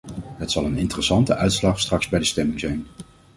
[0.35, 2.85] Het zal een interessante uitslag straks bij de stemming zijn.